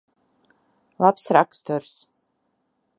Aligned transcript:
Labs 1.05 1.27
raksturs. 1.37 1.95